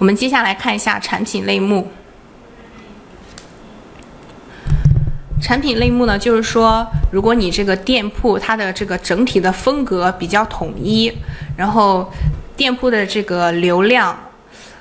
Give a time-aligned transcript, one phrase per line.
[0.00, 1.86] 我们接下来看一下产品类目。
[5.42, 11.12] 产品类目呢，就是说，如果你这个店铺它的这个整体的风格比较统一，
[11.54, 12.10] 然后
[12.56, 14.18] 店铺的这个流量，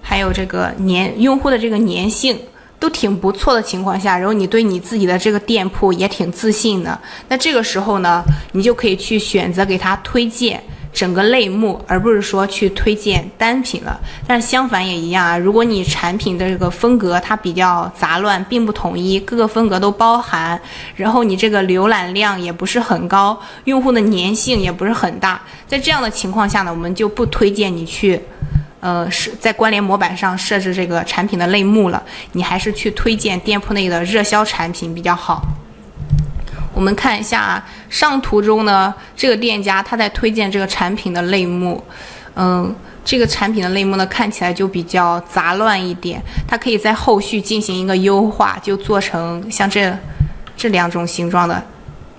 [0.00, 2.38] 还有这个粘用户的这个粘性
[2.80, 6.98] 都挺不错的情况下，然后你对你自己的这个店铺也挺自信的，
[7.28, 10.62] 那这个时候呢，你就可以去选择给他推荐。
[10.92, 13.98] 整个类目，而不是说去推荐单品了。
[14.26, 20.60] 但是相反也一样啊，如果你产品的这个风格它比较杂乱，并不统一，各个风格都包含，
[20.94, 28.20] 然后你这个浏览量也不是很高，用户的粘性也不是很大，在这样的情况下呢，我们就不推荐你去，
[28.80, 32.02] 呃，是在关联模板上设置这个产品的类目了，
[32.32, 35.42] 你还是去推荐店铺内的热销产品比较好。
[36.74, 41.82] 我们看一下上图中呢，这个店家他在推荐这个产品的类目，
[42.34, 49.96] 嗯，这个产品的类目呢看起来就比较杂乱一点，它可以在后续进行一个优化，就做成像这
[50.56, 51.62] 这两种形状的，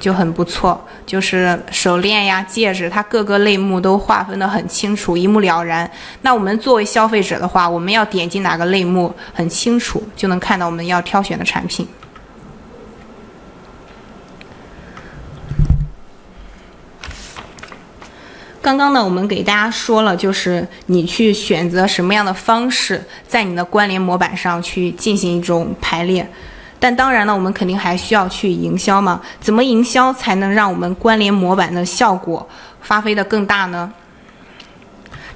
[0.00, 0.82] 就很不错。
[1.04, 5.90] 就是手链呀、戒指，它各个类目都划分的很清楚，一目了然。
[6.22, 11.88] 那我们作为消费者的话，我们要点击哪个类目，很清楚，就能看到我们要挑选的产品。
[18.68, 26.30] 刚刚呢，我们给大家说了，就是你去选择什么样的方式，在你的关联模板上去进行一种排列。
[26.78, 29.22] 但当然呢，我们肯定还需要去营销嘛？
[29.40, 32.46] 怎么营销才能让我们关联模板的效果
[32.82, 33.90] 发挥的更大呢？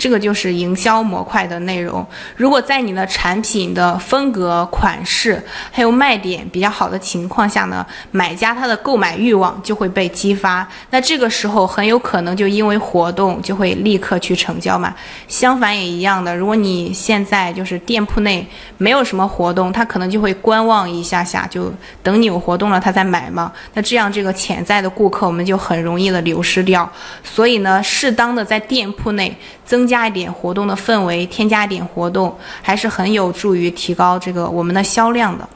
[0.00, 2.04] 这个就是营销模块的内容。
[2.34, 5.38] 如果在你的产品的风格、款式
[5.70, 10.66] 还有卖点比较好的情况下呢，买家他的购买欲望就会被激发。
[10.88, 14.94] 那这个时候很有可能就因为活动就会立刻去成交嘛。
[15.28, 18.46] 相反也一样的，如果你现在就是店铺内
[18.78, 21.70] 没有什么活动，他可能就会观望一下下，就
[22.02, 23.52] 等你有活动了他再买嘛。
[23.74, 26.90] 那这样这个潜在的顾客我们就很容易的流失掉。
[27.22, 29.89] 所以呢，适当的在店铺内增。
[29.90, 35.48] 加一点活动的氛围，添加一点活动，还是很有助于提高这个我们的销量的。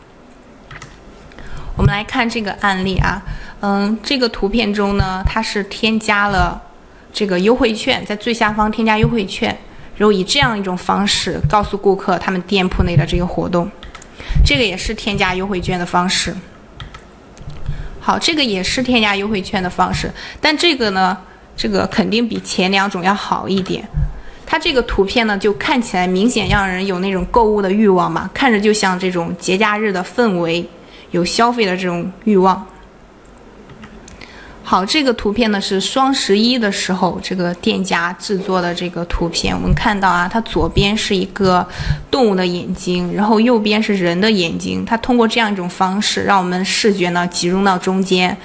[1.77, 3.23] 我们来看这个案例啊，
[3.61, 6.61] 嗯，这个图片中呢，它是添加了
[7.13, 9.57] 这个优惠券，在最下方添加优惠券，
[9.97, 13.69] 然后以这样一种方式告诉顾客他们店铺内的这个活动，
[14.45, 16.35] 这个也是添加优惠券的方式。
[17.99, 21.17] 好，这个也是添加优惠券的方式，但这个呢，
[21.57, 23.83] 这个肯定比前两种要好一点。
[24.47, 30.65] 它这个图片呢，就看起来明显让人有那种购物的欲望嘛，看着就像这种节假日的氛围，
[31.11, 32.65] 有消费的这种欲望。
[34.67, 41.67] 好，这个图片呢是双十一的时候这个店家制作的这个图片，我们看到啊，它左边是一个
[42.11, 48.37] 动物的眼睛，然后右边是人的眼睛，它通过这样一种方式，让我们视觉呢集中到中间。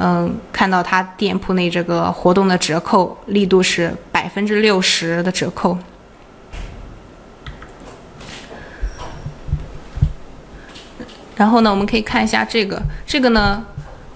[0.00, 5.78] 嗯，看到它店铺内这个活动的折扣力度是百分之六十的折扣。
[11.36, 13.64] 然后呢，我们可以看一下这个，这个呢，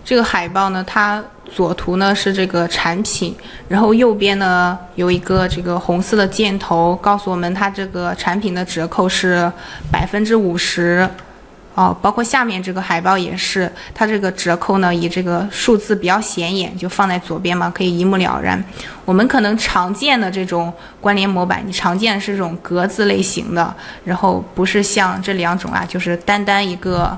[0.05, 3.33] 这个海报呢，它左图呢是这个产品，
[3.69, 9.49] 然后右边呢有一个这个红色的箭头，告诉我们它这个产品的折扣是
[9.93, 11.09] 百分之五十。
[11.75, 18.63] 哦，包括下面这个海报也是，它这个折扣呢，以这个数字比较显眼，就放在左边嘛，可以一目了然。
[19.07, 23.75] 我们可能常见的这种关联模板，你常见的是这种格子类型的，
[24.05, 27.17] 然后不是像这两种啊，就是单单一个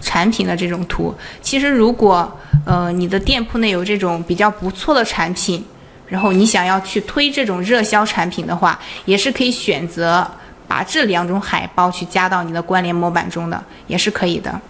[0.00, 1.14] 产品的这种图。
[1.42, 5.62] 其实如果呃你的店铺内有这种比较不错的产品，
[6.06, 10.26] 然后你想要去推这种热销产品的话，也是可以选择。
[10.68, 14.60] 把这两种海报去加到你的关联模板中的也是可以的。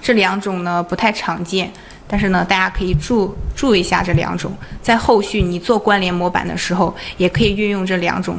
[0.00, 1.70] 这两种呢不太常见，
[2.06, 8.38] 但是呢大家可以注注意一下这两种，在后续你做关联模板的时候，也可以运用这两种